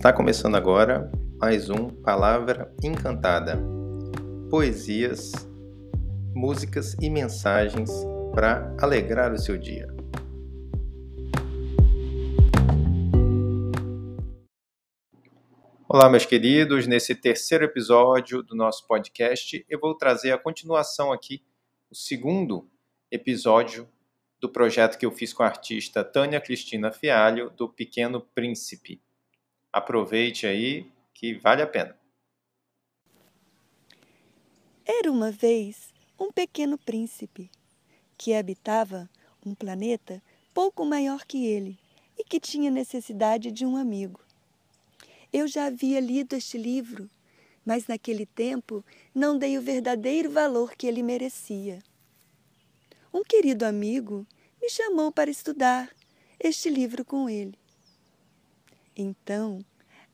Está 0.00 0.14
começando 0.14 0.54
agora 0.54 1.12
mais 1.38 1.68
um 1.68 1.90
Palavra 1.90 2.74
Encantada. 2.82 3.58
Poesias, 4.48 5.30
músicas 6.34 6.96
e 7.02 7.10
mensagens 7.10 7.90
para 8.34 8.74
alegrar 8.80 9.30
o 9.30 9.38
seu 9.38 9.58
dia. 9.58 9.94
Olá, 15.86 16.08
meus 16.08 16.24
queridos. 16.24 16.86
Nesse 16.86 17.14
terceiro 17.14 17.66
episódio 17.66 18.42
do 18.42 18.56
nosso 18.56 18.86
podcast, 18.86 19.66
eu 19.68 19.78
vou 19.78 19.94
trazer 19.94 20.32
a 20.32 20.38
continuação 20.38 21.12
aqui, 21.12 21.44
o 21.90 21.94
segundo 21.94 22.66
episódio 23.10 23.86
do 24.40 24.48
projeto 24.48 24.96
que 24.96 25.04
eu 25.04 25.12
fiz 25.12 25.34
com 25.34 25.42
a 25.42 25.46
artista 25.46 26.02
Tânia 26.02 26.40
Cristina 26.40 26.90
Fialho, 26.90 27.50
do 27.50 27.68
Pequeno 27.68 28.22
Príncipe. 28.34 28.98
Aproveite 29.72 30.46
aí 30.46 30.90
que 31.14 31.34
vale 31.34 31.62
a 31.62 31.66
pena. 31.66 31.96
Era 34.84 35.12
uma 35.12 35.30
vez 35.30 35.94
um 36.18 36.32
pequeno 36.32 36.76
príncipe 36.76 37.48
que 38.18 38.34
habitava 38.34 39.08
um 39.46 39.54
planeta 39.54 40.20
pouco 40.52 40.84
maior 40.84 41.24
que 41.24 41.46
ele 41.46 41.78
e 42.18 42.24
que 42.24 42.40
tinha 42.40 42.70
necessidade 42.70 43.52
de 43.52 43.64
um 43.64 43.76
amigo. 43.76 44.20
Eu 45.32 45.46
já 45.46 45.66
havia 45.66 46.00
lido 46.00 46.34
este 46.34 46.58
livro, 46.58 47.08
mas 47.64 47.86
naquele 47.86 48.26
tempo 48.26 48.84
não 49.14 49.38
dei 49.38 49.56
o 49.56 49.62
verdadeiro 49.62 50.30
valor 50.30 50.74
que 50.74 50.88
ele 50.88 51.02
merecia. 51.02 51.78
Um 53.14 53.22
querido 53.22 53.64
amigo 53.64 54.26
me 54.60 54.68
chamou 54.68 55.12
para 55.12 55.30
estudar 55.30 55.88
este 56.40 56.68
livro 56.68 57.04
com 57.04 57.30
ele. 57.30 57.59
Então, 59.02 59.64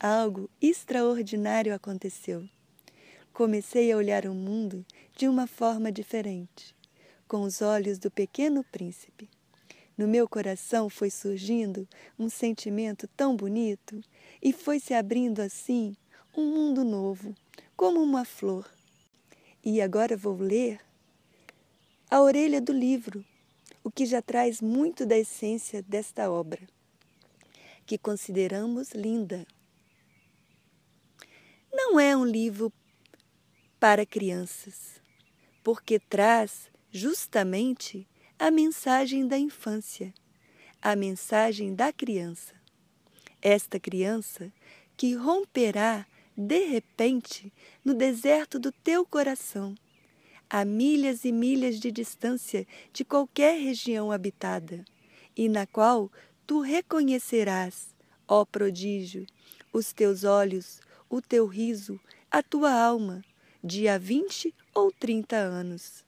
algo 0.00 0.50
extraordinário 0.60 1.72
aconteceu. 1.72 2.44
Comecei 3.32 3.92
a 3.92 3.96
olhar 3.96 4.26
o 4.26 4.34
mundo 4.34 4.84
de 5.16 5.28
uma 5.28 5.46
forma 5.46 5.92
diferente, 5.92 6.74
com 7.28 7.42
os 7.42 7.62
olhos 7.62 7.96
do 7.96 8.10
pequeno 8.10 8.64
príncipe. 8.72 9.30
No 9.96 10.08
meu 10.08 10.28
coração 10.28 10.90
foi 10.90 11.10
surgindo 11.10 11.86
um 12.18 12.28
sentimento 12.28 13.06
tão 13.16 13.36
bonito 13.36 14.00
e 14.42 14.52
foi 14.52 14.80
se 14.80 14.92
abrindo 14.92 15.38
assim 15.38 15.96
um 16.36 16.44
mundo 16.44 16.82
novo, 16.82 17.36
como 17.76 18.02
uma 18.02 18.24
flor. 18.24 18.68
E 19.64 19.80
agora 19.80 20.16
vou 20.16 20.36
ler 20.38 20.80
a 22.10 22.20
orelha 22.20 22.60
do 22.60 22.72
livro, 22.72 23.24
o 23.84 23.92
que 23.92 24.04
já 24.04 24.20
traz 24.20 24.60
muito 24.60 25.06
da 25.06 25.16
essência 25.16 25.84
desta 25.84 26.28
obra 26.28 26.58
que 27.86 27.98
consideramos 27.98 28.92
linda. 28.92 29.46
Não 31.72 31.98
é 31.98 32.16
um 32.16 32.24
livro 32.24 32.72
para 33.80 34.06
crianças, 34.06 35.00
porque 35.62 35.98
traz 35.98 36.70
justamente 36.90 38.06
a 38.38 38.50
mensagem 38.50 39.26
da 39.26 39.38
infância, 39.38 40.12
a 40.80 40.94
mensagem 40.94 41.74
da 41.74 41.92
criança. 41.92 42.54
Esta 43.40 43.80
criança 43.80 44.52
que 44.96 45.14
romperá 45.14 46.06
de 46.36 46.66
repente 46.66 47.52
no 47.84 47.94
deserto 47.94 48.58
do 48.58 48.70
teu 48.70 49.04
coração, 49.04 49.74
a 50.48 50.64
milhas 50.64 51.24
e 51.24 51.32
milhas 51.32 51.80
de 51.80 51.90
distância 51.90 52.66
de 52.92 53.04
qualquer 53.04 53.58
região 53.58 54.12
habitada, 54.12 54.84
e 55.36 55.48
na 55.48 55.66
qual 55.66 56.10
tu 56.52 56.60
reconhecerás, 56.60 57.94
ó 58.28 58.44
prodígio, 58.44 59.24
os 59.72 59.90
teus 59.90 60.22
olhos, 60.22 60.82
o 61.08 61.22
teu 61.22 61.46
riso, 61.46 61.98
a 62.30 62.42
tua 62.42 62.70
alma, 62.70 63.24
de 63.64 63.88
há 63.88 63.96
vinte 63.96 64.54
ou 64.74 64.92
trinta 64.92 65.36
anos. 65.36 66.04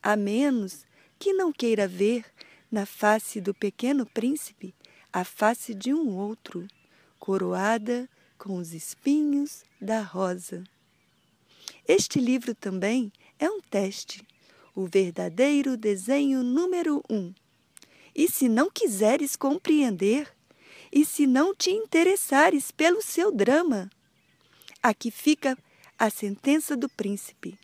A 0.00 0.14
menos 0.14 0.86
que 1.18 1.32
não 1.32 1.52
queira 1.52 1.88
ver 1.88 2.24
na 2.70 2.86
face 2.86 3.40
do 3.40 3.52
pequeno 3.52 4.06
príncipe 4.06 4.72
a 5.12 5.24
face 5.24 5.74
de 5.74 5.92
um 5.92 6.16
outro, 6.16 6.68
coroada 7.18 8.08
com 8.38 8.58
os 8.58 8.72
espinhos 8.72 9.64
da 9.80 10.00
rosa. 10.00 10.62
Este 11.88 12.20
livro 12.20 12.54
também 12.54 13.12
é 13.36 13.50
um 13.50 13.60
teste, 13.60 14.24
o 14.76 14.86
verdadeiro 14.86 15.76
desenho 15.76 16.44
número 16.44 17.02
um 17.10 17.34
e 18.16 18.30
se 18.30 18.48
não 18.48 18.70
quiseres 18.70 19.36
compreender, 19.36 20.34
e 20.90 21.04
se 21.04 21.26
não 21.26 21.54
te 21.54 21.70
interessares 21.70 22.70
pelo 22.70 23.02
seu 23.02 23.30
drama, 23.30 23.90
aqui 24.82 25.10
fica 25.10 25.58
a 25.98 26.08
sentença 26.08 26.74
do 26.74 26.88
príncipe. 26.88 27.58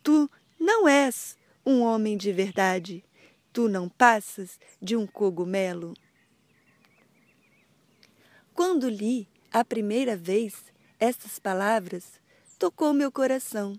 Tu 0.00 0.30
não 0.60 0.86
és 0.86 1.36
um 1.66 1.80
homem 1.80 2.16
de 2.16 2.32
verdade, 2.32 3.04
tu 3.52 3.68
não 3.68 3.88
passas 3.88 4.60
de 4.80 4.94
um 4.94 5.08
cogumelo. 5.08 5.92
Quando 8.54 8.88
li 8.88 9.28
a 9.50 9.64
primeira 9.64 10.16
vez 10.16 10.54
estas 11.00 11.40
palavras, 11.40 12.20
tocou 12.60 12.92
meu 12.92 13.10
coração. 13.10 13.78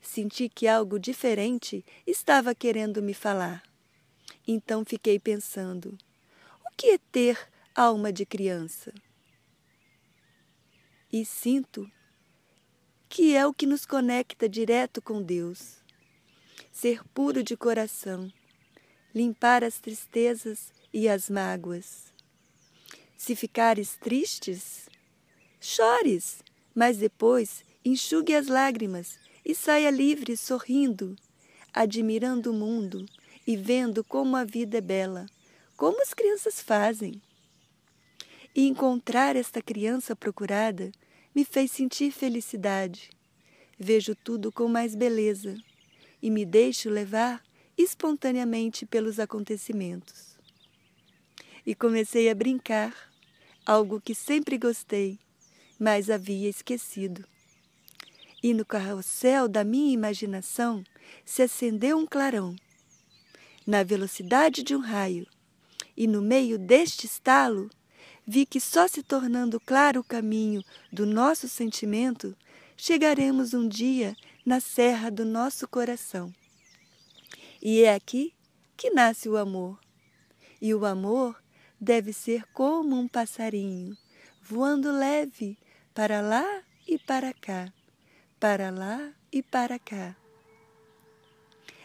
Senti 0.00 0.48
que 0.48 0.66
algo 0.66 0.98
diferente 0.98 1.84
estava 2.06 2.54
querendo 2.54 3.02
me 3.02 3.12
falar. 3.12 3.71
Então 4.46 4.84
fiquei 4.84 5.18
pensando: 5.18 5.96
o 6.64 6.76
que 6.76 6.88
é 6.88 6.98
ter 6.98 7.38
alma 7.74 8.12
de 8.12 8.26
criança? 8.26 8.92
E 11.12 11.24
sinto 11.24 11.90
que 13.08 13.36
é 13.36 13.46
o 13.46 13.52
que 13.52 13.66
nos 13.66 13.84
conecta 13.84 14.48
direto 14.48 15.02
com 15.02 15.22
Deus. 15.22 15.76
Ser 16.72 17.04
puro 17.08 17.42
de 17.42 17.56
coração, 17.56 18.32
limpar 19.14 19.62
as 19.62 19.78
tristezas 19.78 20.72
e 20.92 21.08
as 21.08 21.28
mágoas. 21.28 22.12
Se 23.14 23.36
ficares 23.36 23.96
tristes, 23.96 24.88
chores, 25.60 26.42
mas 26.74 26.96
depois 26.96 27.62
enxugue 27.84 28.34
as 28.34 28.46
lágrimas 28.46 29.18
e 29.44 29.54
saia 29.54 29.90
livre 29.90 30.36
sorrindo, 30.36 31.14
admirando 31.74 32.50
o 32.50 32.54
mundo 32.54 33.06
e 33.46 33.56
vendo 33.56 34.04
como 34.04 34.36
a 34.36 34.44
vida 34.44 34.78
é 34.78 34.80
bela, 34.80 35.26
como 35.76 36.00
as 36.02 36.14
crianças 36.14 36.60
fazem. 36.60 37.20
E 38.54 38.68
encontrar 38.68 39.34
esta 39.36 39.60
criança 39.62 40.14
procurada 40.14 40.92
me 41.34 41.44
fez 41.44 41.70
sentir 41.72 42.12
felicidade. 42.12 43.10
Vejo 43.78 44.14
tudo 44.14 44.52
com 44.52 44.68
mais 44.68 44.94
beleza 44.94 45.56
e 46.20 46.30
me 46.30 46.44
deixo 46.44 46.88
levar 46.88 47.42
espontaneamente 47.76 48.86
pelos 48.86 49.18
acontecimentos. 49.18 50.36
E 51.64 51.74
comecei 51.74 52.28
a 52.28 52.34
brincar, 52.34 52.94
algo 53.64 54.00
que 54.00 54.14
sempre 54.14 54.58
gostei, 54.58 55.18
mas 55.78 56.10
havia 56.10 56.48
esquecido. 56.48 57.24
E 58.42 58.52
no 58.52 58.64
carrossel 58.64 59.48
da 59.48 59.64
minha 59.64 59.92
imaginação 59.92 60.84
se 61.24 61.42
acendeu 61.42 61.96
um 61.96 62.06
clarão 62.06 62.56
na 63.66 63.82
velocidade 63.82 64.62
de 64.62 64.74
um 64.74 64.80
raio, 64.80 65.26
e 65.96 66.06
no 66.06 66.22
meio 66.22 66.58
deste 66.58 67.06
estalo, 67.06 67.70
vi 68.26 68.46
que 68.46 68.60
só 68.60 68.88
se 68.88 69.02
tornando 69.02 69.60
claro 69.60 70.00
o 70.00 70.04
caminho 70.04 70.62
do 70.92 71.04
nosso 71.04 71.48
sentimento, 71.48 72.36
chegaremos 72.76 73.54
um 73.54 73.68
dia 73.68 74.16
na 74.44 74.60
serra 74.60 75.10
do 75.10 75.24
nosso 75.24 75.68
coração. 75.68 76.32
E 77.60 77.82
é 77.82 77.94
aqui 77.94 78.34
que 78.76 78.90
nasce 78.90 79.28
o 79.28 79.36
amor. 79.36 79.78
E 80.60 80.74
o 80.74 80.84
amor 80.84 81.40
deve 81.80 82.12
ser 82.12 82.44
como 82.52 82.96
um 82.96 83.06
passarinho, 83.06 83.96
voando 84.40 84.90
leve 84.90 85.58
para 85.94 86.20
lá 86.20 86.62
e 86.86 86.98
para 86.98 87.32
cá, 87.34 87.72
para 88.40 88.70
lá 88.70 89.12
e 89.32 89.42
para 89.42 89.78
cá. 89.78 90.16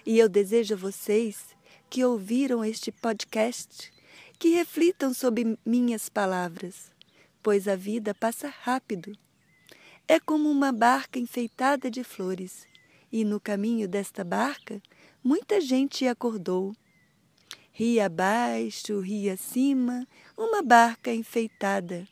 E 0.06 0.18
eu 0.18 0.30
desejo 0.30 0.76
a 0.76 0.78
vocês 0.78 1.57
que 1.90 2.04
ouviram 2.04 2.64
este 2.64 2.92
podcast 2.92 3.92
que 4.38 4.50
reflitam 4.50 5.14
sobre 5.14 5.58
minhas 5.66 6.10
palavras, 6.10 6.92
pois 7.42 7.68
a 7.68 7.76
vida 7.76 8.14
passa 8.14 8.50
rápido. 8.50 9.18
É 10.08 10.20
como 10.20 10.50
uma 10.50 10.72
barca 10.72 11.18
enfeitada 11.18 11.90
de 11.90 12.04
flores, 12.04 12.68
e 13.12 13.24
no 13.24 13.40
caminho 13.40 13.88
desta 13.88 14.24
barca 14.24 14.82
muita 15.24 15.60
gente 15.60 16.08
acordou. 16.08 16.76
Ria 17.72 18.06
abaixo, 18.08 19.00
ria 19.00 19.34
acima, 19.34 20.08
uma 20.38 20.62
barca 20.62 21.14
enfeitada, 21.14 22.08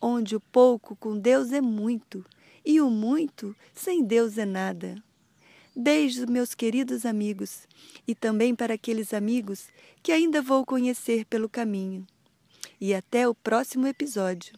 onde 0.00 0.36
o 0.36 0.40
pouco 0.40 0.94
com 0.96 1.18
Deus 1.18 1.52
é 1.52 1.60
muito, 1.60 2.24
e 2.64 2.80
o 2.80 2.90
muito 2.90 3.54
sem 3.74 4.04
Deus 4.04 4.38
é 4.38 4.44
nada. 4.44 5.02
Beijos, 5.74 6.24
meus 6.26 6.54
queridos 6.54 7.06
amigos, 7.06 7.66
e 8.06 8.14
também 8.14 8.54
para 8.54 8.74
aqueles 8.74 9.14
amigos 9.14 9.68
que 10.02 10.12
ainda 10.12 10.42
vou 10.42 10.64
conhecer 10.64 11.24
pelo 11.26 11.48
caminho. 11.48 12.06
E 12.80 12.94
até 12.94 13.28
o 13.28 13.34
próximo 13.34 13.86
episódio. 13.86 14.54